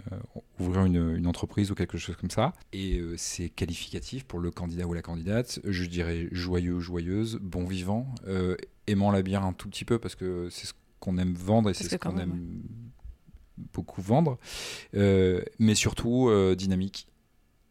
ouvrir 0.60 0.86
une, 0.86 1.16
une 1.18 1.27
entreprise 1.27 1.69
ou 1.69 1.75
quelque 1.75 1.98
chose 1.98 2.16
comme 2.16 2.30
ça. 2.31 2.54
Et 2.74 2.98
euh, 3.00 3.16
c'est 3.18 3.50
qualificatif 3.50 4.24
pour 4.24 4.39
le 4.39 4.51
candidat 4.51 4.88
ou 4.88 4.94
la 4.94 5.01
candidate. 5.01 5.60
Je 5.66 5.83
dirais 5.86 6.27
joyeux, 6.31 6.80
joyeuse, 6.80 7.38
bon 7.42 7.66
vivant, 7.66 8.07
euh, 8.27 8.56
aimant 8.88 9.12
la 9.12 9.22
bière 9.22 9.44
un 9.44 9.51
tout 9.54 9.69
petit 9.69 9.83
peu 9.86 10.00
parce 10.00 10.16
que 10.16 10.48
c'est 10.50 10.66
ce 10.66 10.74
qu'on 11.01 11.18
aime 11.18 11.33
vendre 11.36 11.69
et 11.69 11.74
c'est 11.74 11.83
ce 11.89 11.98
qu'on 11.98 12.18
aime 12.24 12.62
beaucoup 13.74 14.01
vendre, 14.01 14.38
mais 14.94 15.75
surtout 15.75 16.30
dynamique 16.57 17.07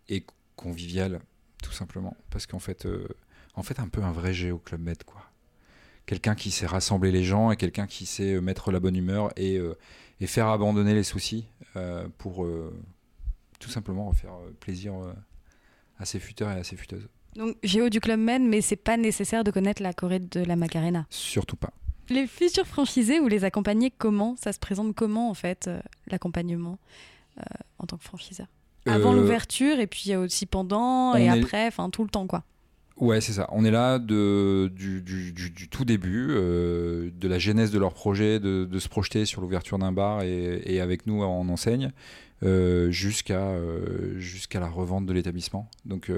et 0.08 0.24
convivial, 0.56 1.20
tout 1.64 1.72
simplement. 1.72 2.16
Parce 2.31 2.46
qu'en 2.46 2.58
fait, 2.58 2.84
euh, 2.84 3.08
en 3.55 3.62
fait, 3.62 3.81
un 3.81 3.88
peu 3.88 4.02
un 4.02 4.12
vrai 4.12 4.32
Géo 4.34 4.58
Club 4.58 4.82
Med, 4.82 5.02
quoi. 5.05 5.22
Quelqu'un 6.06 6.34
qui 6.34 6.50
sait 6.50 6.66
rassembler 6.66 7.11
les 7.11 7.25
gens 7.25 7.50
et 7.50 7.56
quelqu'un 7.56 7.87
qui 7.87 8.05
sait 8.05 8.34
euh, 8.34 8.40
mettre 8.43 8.70
la 8.70 8.78
bonne 8.78 8.94
humeur 8.94 9.32
et, 9.37 9.56
euh, 9.56 9.75
et 10.20 10.26
faire 10.26 10.49
abandonner 10.49 10.93
les 10.93 11.02
soucis 11.02 11.46
euh, 11.76 12.06
pour 12.19 12.46
tout 13.58 13.70
simplement 13.70 14.12
faire 14.12 14.34
plaisir 14.61 14.93
à 15.99 16.05
ses 16.05 16.20
futeurs 16.20 16.50
et 16.50 16.61
à 16.61 16.64
ses 16.64 16.76
futeuses. 16.76 17.08
Donc, 17.34 17.56
Géo 17.62 17.88
du 17.88 18.00
Club 18.00 18.20
Med, 18.20 18.43
mais 18.43 18.61
c'est 18.61 18.76
pas 18.76 18.99
nécessaire 18.99 19.44
de 19.44 19.50
connaître 19.50 19.82
la 19.82 19.94
Corée 19.94 20.19
de 20.19 20.44
la 20.44 20.56
Macarena. 20.56 21.06
Surtout 21.08 21.56
pas. 21.56 21.73
Les 22.11 22.26
futurs 22.26 22.66
franchisés, 22.66 23.18
vous 23.18 23.28
les 23.28 23.44
accompagnez 23.44 23.90
comment? 23.90 24.37
Ça 24.37 24.52
se 24.52 24.59
présente 24.59 24.94
comment, 24.94 25.30
en 25.30 25.35
fait, 25.35 25.71
l'accompagnement 26.09 26.78
en 27.78 27.87
tant 27.87 27.97
que 27.97 28.04
franchiseur? 28.04 28.47
Avant 28.87 29.12
Euh, 29.12 29.17
l'ouverture, 29.21 29.81
et 29.81 29.87
puis 29.87 30.12
euh, 30.12 30.21
aussi 30.25 30.47
pendant, 30.47 31.17
et 31.17 31.25
est- 31.25 31.29
après, 31.29 31.67
enfin, 31.67 31.88
tout 31.91 32.03
le 32.05 32.11
temps, 32.11 32.26
quoi. 32.26 32.45
Ouais, 32.97 33.21
c'est 33.21 33.33
ça. 33.33 33.49
On 33.50 33.64
est 33.64 33.73
là 33.73 33.99
de, 33.99 34.71
du, 34.73 35.03
du- 35.03 35.33
du- 35.33 35.50
du 35.50 35.69
tout 35.69 35.85
début, 35.85 36.29
euh, 36.31 37.11
de 37.19 37.26
la 37.29 37.38
genèse 37.41 37.73
de 37.73 37.79
leur 37.81 37.93
projet, 37.93 38.38
de, 38.38 38.64
de 38.64 38.79
se 38.79 38.88
projeter 38.88 39.25
sur 39.25 39.41
l'ouverture 39.41 39.79
d'un 39.79 39.91
bar 39.91 40.23
et, 40.23 40.62
et 40.64 40.81
avec 40.81 41.07
nous 41.07 41.23
en 41.23 41.49
enseigne, 41.49 41.91
euh, 42.45 42.91
jusqu'à 42.93 43.41
euh, 43.49 44.21
la 44.55 44.69
revente 44.69 45.07
de 45.07 45.12
l'établissement. 45.12 45.69
Donc 45.87 46.09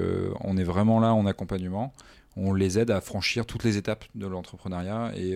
on 0.42 0.56
est 0.58 0.64
vraiment 0.64 1.00
là 1.00 1.14
en 1.14 1.24
accompagnement. 1.24 1.94
On 2.36 2.52
les 2.52 2.78
aide 2.78 2.90
à 2.90 3.00
franchir 3.00 3.46
toutes 3.46 3.64
les 3.64 3.78
étapes 3.78 4.04
de 4.14 4.26
l'entrepreneuriat 4.26 5.12
et, 5.16 5.30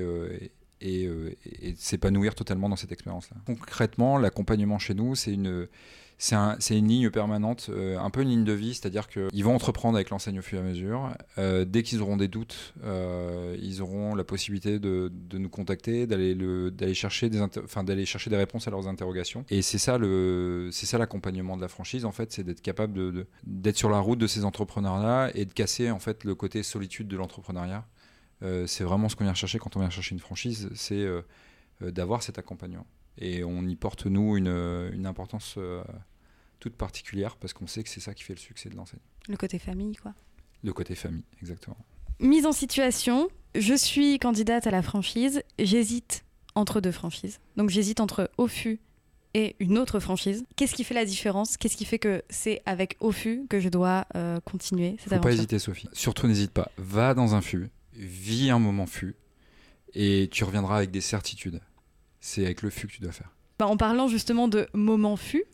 et, 0.83 1.07
euh, 1.07 1.31
et 1.63 1.75
s'épanouir 1.79 2.35
totalement 2.35 2.69
dans 2.69 2.77
cette 2.77 2.93
expérience-là. 2.93 3.39
Concrètement, 3.47 4.19
l'accompagnement 4.19 4.79
chez 4.79 4.93
nous, 4.93 5.15
c'est 5.15 5.33
une 5.33 5.67
c'est 6.23 6.35
un- 6.37 6.57
c'est 6.61 6.77
une 6.77 6.87
ligne 6.87 7.09
permanente, 7.09 7.71
euh, 7.71 7.99
un 7.99 8.11
peu 8.11 8.21
une 8.21 8.29
ligne 8.29 8.45
de 8.45 8.53
vie, 8.53 8.75
c'est-à-dire 8.75 9.09
qu'ils 9.09 9.43
vont 9.43 9.55
entreprendre 9.55 9.97
avec 9.97 10.11
l'enseigne 10.11 10.39
au 10.39 10.43
fur 10.43 10.59
et 10.59 10.61
à 10.61 10.65
mesure. 10.65 11.09
Euh, 11.39 11.65
dès 11.65 11.83
qu'ils 11.83 12.03
auront 12.03 12.19
des 12.19 12.29
doutes, 12.29 12.75
euh, 12.85 13.57
ils 13.59 13.81
auront 13.81 14.15
la 14.15 14.23
possibilité 14.23 14.79
de, 14.79 15.11
nous 15.39 15.49
contacter, 15.49 16.07
d'aller 16.07 16.35
le- 16.35 16.71
d'aller 16.71 16.93
chercher 16.93 17.31
des 17.31 17.41
chercher 18.05 18.29
des 18.29 18.37
réponses 18.37 18.69
à 18.69 18.71
leurs 18.71 18.87
interrogations. 18.87 19.47
Et 19.49 19.63
c'est 19.63 19.79
ça 19.79 20.99
l'accompagnement 20.99 21.57
de 21.57 21.63
la 21.63 21.69
franchise 21.69 22.05
en 22.05 22.13
fait, 22.13 22.31
c'est 22.33 22.45
d'être 22.45 22.61
capable 22.61 23.25
d'être 23.45 23.79
sur 23.79 23.89
la 23.89 23.99
route 23.99 24.19
de 24.19 24.27
ces 24.27 24.45
entrepreneurs-là 24.45 25.31
et 25.35 25.47
de 25.47 25.53
casser 25.55 25.91
en 25.91 26.01
fait 26.01 26.25
le 26.25 26.35
côté 26.35 26.63
solitude 26.63 27.09
de 27.09 27.17
l'entrepreneuriat. 27.17 27.87
C'est 28.67 28.85
vraiment 28.85 29.09
ce 29.09 29.17
qu'on 29.17 29.25
vient 29.25 29.33
chercher 29.35 29.59
quand 29.59 29.75
on 29.77 29.81
vient 29.81 29.89
chercher 29.91 30.15
une 30.15 30.21
franchise, 30.21 30.69
c'est 30.75 31.07
d'avoir 31.81 32.23
cet 32.23 32.39
accompagnement. 32.39 32.87
Et 33.21 33.45
on 33.45 33.67
y 33.67 33.77
porte, 33.77 34.07
nous, 34.07 34.37
une, 34.37 34.49
une 34.93 35.07
importance 35.07 35.55
euh, 35.59 35.83
toute 36.59 36.75
particulière 36.75 37.37
parce 37.37 37.53
qu'on 37.53 37.67
sait 37.67 37.83
que 37.83 37.89
c'est 37.91 38.01
ça 38.01 38.15
qui 38.15 38.23
fait 38.25 38.35
le 38.35 38.39
succès 38.41 38.71
de 38.71 38.77
l'enseigne. 38.77 39.01
Le 39.29 39.37
côté 39.37 39.59
famille, 39.59 39.97
quoi. 39.97 40.15
Le 40.63 40.73
côté 40.73 40.95
famille, 40.95 41.25
exactement. 41.43 41.77
Mise 42.19 42.47
en 42.47 42.53
situation, 42.53 43.29
je 43.55 43.75
suis 43.75 44.19
candidate 44.19 44.67
à 44.67 44.71
la 44.71 44.83
franchise, 44.83 45.43
j'hésite 45.59 46.25
entre 46.55 46.81
deux 46.81 46.93
franchises. 46.93 47.41
Donc, 47.57 47.71
j'hésite 47.71 48.01
entre 48.01 48.31
OFU 48.39 48.81
et 49.35 49.55
une 49.61 49.79
autre 49.79 50.01
franchise. 50.01 50.45
Qu'est-ce 50.57 50.75
qui 50.75 50.85
fait 50.85 50.95
la 50.95 51.05
différence? 51.05 51.57
Qu'est-ce 51.57 51.77
qui 51.77 51.85
fait 51.85 51.99
que 51.99 52.23
c'est 52.31 52.63
avec 52.67 52.97
Ofu 53.01 53.47
que 53.49 53.61
je 53.61 53.69
dois 53.69 54.07
euh, 54.17 54.41
continuer 54.41 54.97
cette 54.99 55.05
Faut 55.05 55.11
pas 55.11 55.17
aventure? 55.17 55.35
hésiter, 55.35 55.59
Sophie. 55.59 55.89
Surtout, 55.93 56.27
n'hésite 56.27 56.51
pas. 56.51 56.71
Va 56.79 57.15
dans 57.15 57.35
un 57.35 57.41
fût, 57.41 57.69
vis 57.93 58.51
un 58.51 58.59
moment 58.59 58.87
fût, 58.87 59.15
et 59.95 60.29
tu 60.33 60.45
reviendras 60.45 60.79
avec 60.79 60.91
des 60.91 61.01
certitudes. 61.01 61.61
C'est 62.21 62.45
avec 62.45 62.63
le 62.63 62.71
fût 62.71 62.87
que 62.87 62.93
tu 62.93 63.01
dois 63.01 63.13
faire. 63.13 63.31
Bah, 63.59 63.67
En 63.67 63.77
parlant 63.77 64.09
justement 64.09 64.49
de 64.49 64.69
moment 64.75 65.17
fût, 65.17 65.45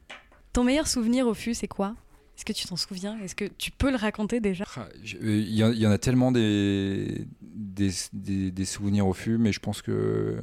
ton 0.52 0.64
meilleur 0.64 0.86
souvenir 0.86 1.26
au 1.26 1.34
fût, 1.34 1.54
c'est 1.54 1.68
quoi? 1.68 1.94
Est-ce 2.36 2.44
que 2.44 2.52
tu 2.52 2.66
t'en 2.68 2.76
souviens? 2.76 3.18
Est-ce 3.20 3.34
que 3.34 3.46
tu 3.46 3.70
peux 3.70 3.90
le 3.90 3.96
raconter 3.96 4.40
déjà? 4.40 4.64
Ah, 4.76 4.88
euh, 5.22 5.38
Il 5.40 5.54
y, 5.54 5.64
en- 5.64 5.72
il 5.72 5.78
y 5.78 5.86
en 5.86 5.90
a 5.90 5.96
tellement 5.96 6.30
des, 6.32 7.26
des, 7.40 7.90
des- 8.12 8.50
des 8.50 8.64
souvenirs 8.66 9.06
au 9.06 9.14
fût, 9.14 9.38
mais 9.38 9.52
je 9.52 9.60
pense 9.60 9.80
que 9.80 10.36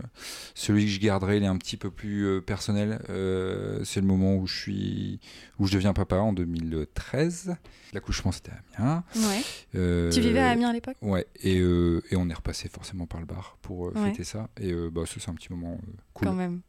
celui 0.56 0.86
que 0.86 0.92
je 0.92 1.00
garderai, 1.00 1.38
il 1.38 1.44
est 1.44 1.48
un 1.48 1.58
petit 1.58 1.78
peu 1.78 1.92
plus 1.92 2.26
euh, 2.26 2.42
personnel. 2.42 3.00
Euh, 3.10 3.84
c'est 3.84 4.02
le 4.02 4.08
moment 4.08 4.36
où 4.38 4.48
je, 4.48 4.56
suis, 4.58 5.20
où 5.60 5.68
je 5.68 5.74
deviens 5.74 5.94
papa 5.94 6.16
en 6.16 6.34
2013. 6.34 7.56
L'accouchement, 7.94 8.32
c'était 8.32 8.52
à 8.76 8.82
Amiens. 8.82 9.04
Ouais. 9.16 9.42
Euh, 9.76 10.12
Tu 10.12 10.20
vivais 10.22 10.40
à 10.40 10.50
Amiens 10.50 10.70
à 10.70 10.74
l'époque? 10.74 10.98
Ouais, 11.04 11.28
et, 11.44 11.60
euh, 11.60 12.02
et 12.10 12.16
on 12.16 12.28
est 12.28 12.34
repassé 12.34 12.70
forcément 12.70 13.06
par 13.06 13.20
le 13.20 13.28
bar 13.28 13.58
pour 13.62 13.88
euh, 13.88 13.92
Ouais. 13.96 14.06
fêter 14.10 14.24
ça. 14.24 14.50
Et 14.60 14.74
bah, 14.92 15.04
c'est 15.06 15.30
un 15.30 15.36
petit 15.36 15.52
moment 15.54 15.80
cool. 16.16 16.28
Quand 16.30 16.34
même. 16.34 16.62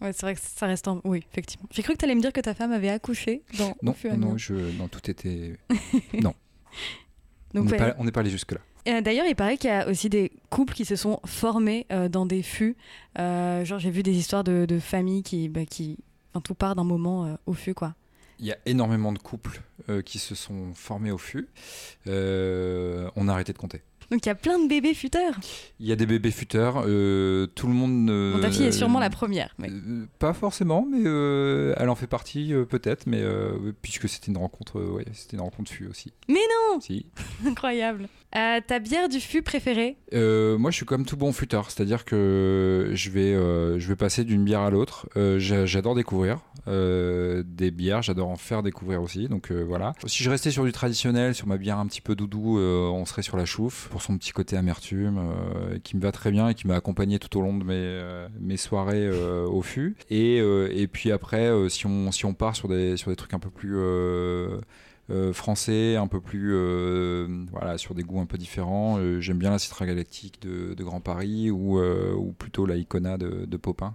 Ouais, 0.00 0.12
c'est 0.12 0.22
vrai 0.22 0.34
que 0.34 0.40
ça 0.40 0.66
reste 0.66 0.86
un... 0.88 1.00
Oui, 1.04 1.24
effectivement. 1.30 1.68
J'ai 1.72 1.82
cru 1.82 1.94
que 1.94 1.98
tu 1.98 2.04
allais 2.04 2.14
me 2.14 2.20
dire 2.20 2.32
que 2.32 2.40
ta 2.40 2.54
femme 2.54 2.72
avait 2.72 2.88
accouché 2.88 3.42
dans 3.58 3.74
Non, 3.82 3.94
non, 4.16 4.38
je, 4.38 4.54
non, 4.54 4.88
tout 4.88 5.10
était. 5.10 5.58
Donc, 6.20 6.36
on 7.54 7.64
n'est 7.64 7.70
ouais. 8.04 8.10
pas, 8.12 8.20
allé 8.20 8.30
jusque-là. 8.30 8.60
Euh, 8.88 9.00
D'ailleurs, 9.00 9.26
il 9.26 9.34
paraît 9.34 9.56
qu'il 9.56 9.70
y 9.70 9.72
a 9.72 9.88
aussi 9.88 10.08
des 10.08 10.32
couples 10.50 10.74
qui 10.74 10.84
se 10.84 10.96
sont 10.96 11.20
formés 11.24 11.86
euh, 11.90 12.08
dans 12.08 12.26
des 12.26 12.42
fûts. 12.42 12.76
Euh, 13.18 13.64
genre, 13.64 13.78
j'ai 13.78 13.90
vu 13.90 14.02
des 14.02 14.16
histoires 14.16 14.44
de, 14.44 14.66
de 14.66 14.78
familles 14.78 15.22
qui, 15.22 15.48
bah, 15.48 15.64
qui... 15.66 15.98
Enfin, 16.32 16.42
tout 16.42 16.54
part 16.54 16.76
d'un 16.76 16.84
moment 16.84 17.24
euh, 17.24 17.34
au 17.46 17.54
fût, 17.54 17.74
quoi. 17.74 17.94
Il 18.38 18.46
y 18.46 18.52
a 18.52 18.58
énormément 18.66 19.12
de 19.12 19.18
couples 19.18 19.60
qui 20.04 20.20
se 20.20 20.36
sont 20.36 20.72
formés 20.74 21.10
au 21.10 21.18
fût. 21.18 21.48
On 22.06 23.28
a 23.28 23.32
arrêté 23.32 23.52
de 23.52 23.58
compter. 23.58 23.82
Donc, 24.10 24.24
il 24.24 24.28
y 24.28 24.32
a 24.32 24.34
plein 24.34 24.58
de 24.58 24.68
bébés 24.68 24.94
futeurs. 24.94 25.34
Il 25.80 25.86
y 25.86 25.92
a 25.92 25.96
des 25.96 26.06
bébés 26.06 26.30
futeurs. 26.30 26.82
euh, 26.86 27.46
tout 27.54 27.66
le 27.66 27.74
monde. 27.74 28.08
euh, 28.10 28.34
Bon, 28.34 28.40
ta 28.40 28.50
fille 28.50 28.64
est 28.66 28.72
sûrement 28.72 29.00
la 29.00 29.10
première. 29.10 29.54
Mais... 29.58 29.68
euh, 29.70 30.06
pas 30.18 30.32
forcément, 30.32 30.86
mais 30.90 31.02
euh, 31.04 31.74
elle 31.76 31.88
en 31.90 31.94
fait 31.94 32.06
partie 32.06 32.52
peut-être, 32.68 33.06
mais 33.06 33.22
puisque 33.82 34.08
c'était 34.08 34.28
une 34.32 34.38
rencontre, 34.38 34.80
ouais, 34.80 35.04
c'était 35.12 35.36
une 35.36 35.42
rencontre 35.42 35.70
aussi. 35.90 36.12
Mais 36.28 36.34
non 36.72 36.80
Si. 36.80 37.06
Incroyable. 37.46 38.08
Ta 38.32 38.78
bière 38.78 39.08
du 39.08 39.20
fût 39.20 39.42
préférée 39.42 39.96
moi, 40.12 40.70
je 40.70 40.76
suis 40.76 40.86
comme 40.86 41.04
tout 41.04 41.16
bon 41.16 41.32
futeur, 41.32 41.70
c'est-à-dire 41.70 42.04
que 42.04 42.90
je 42.94 43.10
vais, 43.10 43.32
je 43.78 43.88
vais 43.88 43.96
passer 43.96 44.24
d'une 44.24 44.44
bière 44.44 44.60
à 44.60 44.70
l'autre. 44.70 45.06
J'a- 45.38 45.66
j'adore 45.66 45.94
découvrir 45.94 46.38
des 46.66 47.70
bières, 47.70 48.02
j'adore 48.02 48.28
en 48.28 48.36
faire 48.36 48.62
découvrir 48.62 49.02
aussi. 49.02 49.28
Donc 49.28 49.50
voilà. 49.52 49.92
Si 50.06 50.22
je 50.22 50.30
restais 50.30 50.50
sur 50.50 50.64
du 50.64 50.72
traditionnel, 50.72 51.34
sur 51.34 51.46
ma 51.46 51.56
bière 51.56 51.78
un 51.78 51.86
petit 51.86 52.00
peu 52.00 52.14
doudou, 52.14 52.58
on 52.58 53.04
serait 53.06 53.22
sur 53.22 53.36
la 53.36 53.44
chouffe 53.44 53.88
son 54.02 54.18
petit 54.18 54.32
côté 54.32 54.56
amertume, 54.56 55.18
euh, 55.18 55.78
qui 55.82 55.96
me 55.96 56.02
va 56.02 56.12
très 56.12 56.30
bien 56.30 56.48
et 56.48 56.54
qui 56.54 56.66
m'a 56.66 56.76
accompagné 56.76 57.18
tout 57.18 57.36
au 57.38 57.40
long 57.40 57.56
de 57.56 57.64
mes, 57.64 57.74
euh, 57.74 58.28
mes 58.40 58.56
soirées 58.56 59.06
euh, 59.06 59.46
au 59.46 59.62
fût. 59.62 59.96
Et, 60.10 60.38
et 60.38 60.88
puis 60.88 61.12
après, 61.12 61.50
si 61.68 61.86
on, 61.86 62.10
si 62.12 62.24
on 62.24 62.34
part 62.34 62.56
sur 62.56 62.68
des, 62.68 62.96
sur 62.96 63.10
des 63.10 63.16
trucs 63.16 63.34
un 63.34 63.38
peu 63.38 63.50
plus 63.50 63.76
français, 65.32 65.96
un 65.96 66.06
peu 66.06 66.20
plus 66.20 66.54
voilà, 67.50 67.78
sur 67.78 67.94
des 67.94 68.02
goûts 68.02 68.20
un 68.20 68.26
peu 68.26 68.38
différents. 68.38 68.98
J'aime 69.20 69.38
bien 69.38 69.50
la 69.50 69.58
Citra 69.58 69.86
Galactique 69.86 70.42
de, 70.42 70.74
de 70.74 70.84
Grand 70.84 71.00
Paris 71.00 71.50
ou, 71.50 71.80
ou 71.80 72.32
plutôt 72.32 72.66
la 72.66 72.76
Icona 72.76 73.18
de, 73.18 73.56
Popin, 73.56 73.94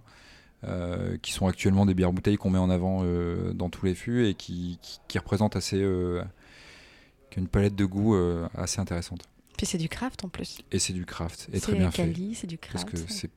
qui 1.21 1.31
sont 1.33 1.47
actuellement 1.47 1.85
des 1.85 1.93
bières 1.93 2.13
bouteilles 2.13 2.37
qu'on 2.37 2.49
met 2.49 2.59
en 2.59 2.69
avant 2.69 3.03
dans 3.53 3.69
tous 3.69 3.85
les 3.85 3.95
fûts 3.95 4.27
et 4.27 4.33
qui, 4.33 4.79
qui, 5.07 5.17
représentent 5.17 5.55
assez 5.55 5.81
une 7.35 7.47
palette 7.47 7.75
de 7.75 7.85
goûts 7.85 8.15
assez 8.55 8.79
intéressante. 8.79 9.27
Puis 9.63 9.71
c'est 9.71 9.77
du 9.77 9.89
craft 9.89 10.23
en 10.25 10.29
plus. 10.29 10.59
Et 10.71 10.79
c'est 10.79 10.93
du 10.93 11.05
craft 11.05 11.47
et 11.53 11.59
très 11.59 11.73
bien 11.75 11.89
fait 11.91 12.03
quali, 12.03 12.35
c'est 12.35 12.47
du 12.47 12.57
parce 12.57 12.83
craft. 12.83 12.89
que 13.05 13.11
c'est 13.13 13.29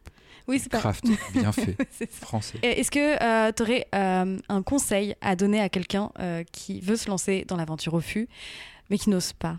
Oui, 0.48 0.58
c'est 0.60 0.68
pas. 0.70 0.78
craft 0.78 1.04
bien 1.32 1.52
fait 1.52 1.76
C'est 1.90 2.10
ça. 2.10 2.26
français. 2.26 2.58
Est-ce 2.62 2.90
que 2.90 3.52
tu 3.52 3.62
aurais 3.62 3.86
un 3.92 4.62
conseil 4.62 5.14
à 5.20 5.36
donner 5.36 5.60
à 5.60 5.68
quelqu'un 5.68 6.10
euh, 6.18 6.42
qui 6.50 6.80
veut 6.80 6.96
se 6.96 7.08
lancer 7.08 7.44
dans 7.46 7.56
l'aventure 7.56 7.94
au 7.94 8.00
fût, 8.00 8.28
mais 8.90 8.98
qui 8.98 9.08
n'ose 9.10 9.32
pas? 9.32 9.58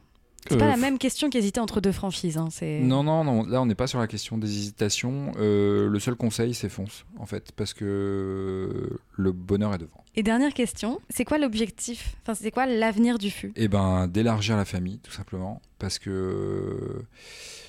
C'est 0.50 0.58
pas 0.58 0.66
Euh, 0.66 0.70
la 0.70 0.78
même 0.78 0.98
question 0.98 1.30
qu'hésiter 1.30 1.60
entre 1.60 1.82
deux 1.82 1.92
franchises. 1.92 2.38
hein. 2.38 2.48
Non, 2.82 3.04
non, 3.04 3.24
non, 3.24 3.46
là 3.46 3.62
on 3.62 3.66
n'est 3.66 3.76
pas 3.76 3.88
sur 3.88 4.00
la 4.00 4.08
question 4.08 4.38
des 4.38 4.48
hésitations. 4.50 5.32
Euh, 5.38 5.88
le 5.90 6.00
seul 6.00 6.16
conseil, 6.16 6.54
c'est 6.54 6.70
fonce, 6.70 7.06
en 7.18 7.26
fait, 7.26 7.52
parce 7.56 7.74
que 7.74 9.00
le 9.16 9.32
bonheur 9.32 9.74
est 9.74 9.78
devant. 9.80 10.04
Et 10.16 10.24
dernière 10.24 10.54
question, 10.54 11.00
c'est 11.10 11.26
quoi 11.26 11.38
l'objectif 11.38 12.16
Enfin, 12.24 12.34
c'est 12.34 12.52
quoi 12.52 12.66
l'avenir 12.66 13.18
du 13.20 13.30
fût? 13.30 13.52
Et 13.56 13.68
ben, 13.68 14.08
d'élargir 14.08 14.58
la 14.58 14.66
famille, 14.66 15.00
tout 15.00 15.12
simplement, 15.12 15.62
parce 15.80 16.00
que 16.00 17.04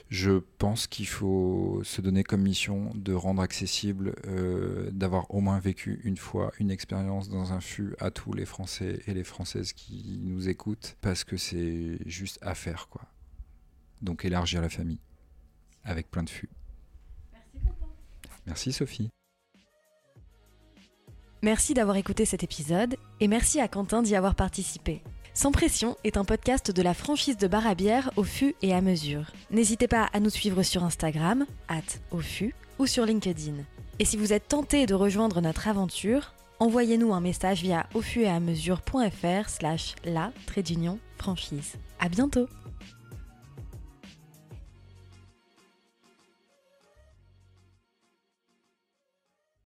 je 0.08 0.40
pense 0.58 0.86
qu'il 0.86 1.06
faut 1.06 1.80
se 1.84 2.00
donner 2.00 2.24
comme 2.24 2.40
mission 2.40 2.92
de 2.94 3.12
rendre 3.12 3.42
accessible, 3.42 4.14
euh, 4.26 4.90
d'avoir 4.90 5.32
au 5.34 5.40
moins 5.40 5.58
vécu 5.58 6.00
une 6.04 6.16
fois 6.16 6.50
une 6.58 6.70
expérience 6.70 7.28
dans 7.28 7.52
un 7.52 7.60
fût 7.60 7.94
à 7.98 8.10
tous 8.10 8.32
les 8.32 8.46
Français 8.46 9.02
et 9.06 9.12
les 9.12 9.24
Françaises 9.24 9.72
qui 9.72 10.18
nous 10.22 10.48
écoutent, 10.48 10.96
parce 11.02 11.24
que 11.24 11.36
c'est 11.36 11.98
juste 12.06 12.38
à 12.40 12.54
faire, 12.54 12.88
quoi. 12.88 13.02
Donc 14.00 14.24
élargir 14.24 14.62
la 14.62 14.70
famille, 14.70 15.00
avec 15.84 16.10
plein 16.10 16.22
de 16.22 16.30
fûts. 16.30 16.50
Merci 18.46 18.72
Sophie. 18.72 19.10
Merci 21.42 21.74
d'avoir 21.74 21.96
écouté 21.96 22.24
cet 22.24 22.42
épisode 22.42 22.96
et 23.20 23.28
merci 23.28 23.60
à 23.60 23.68
Quentin 23.68 24.02
d'y 24.02 24.16
avoir 24.16 24.34
participé. 24.34 25.02
Sans 25.34 25.52
pression 25.52 25.96
est 26.04 26.16
un 26.16 26.24
podcast 26.24 26.70
de 26.70 26.82
la 26.82 26.94
franchise 26.94 27.36
de 27.36 27.46
bar 27.46 27.66
à 27.66 27.74
bière 27.74 28.10
au 28.16 28.24
fût 28.24 28.54
et 28.62 28.74
à 28.74 28.80
mesure. 28.80 29.24
N'hésitez 29.50 29.86
pas 29.86 30.08
à 30.12 30.20
nous 30.20 30.30
suivre 30.30 30.62
sur 30.62 30.84
Instagram, 30.84 31.46
at 31.68 31.82
au 32.10 32.18
fût, 32.18 32.54
ou 32.78 32.86
sur 32.86 33.06
LinkedIn. 33.06 33.54
Et 33.98 34.04
si 34.04 34.16
vous 34.16 34.32
êtes 34.32 34.48
tenté 34.48 34.86
de 34.86 34.94
rejoindre 34.94 35.40
notre 35.40 35.68
aventure, 35.68 36.34
envoyez-nous 36.58 37.12
un 37.14 37.20
message 37.20 37.62
via 37.62 37.86
au 37.94 38.02
fût 38.02 38.22
et 38.22 38.28
à 38.28 38.40
mesure.fr 38.40 39.48
slash 39.48 39.94
la 40.04 40.32
trait 40.46 40.62
d'union 40.62 40.98
franchise. 41.18 41.74
À 42.00 42.08
bientôt! 42.08 42.48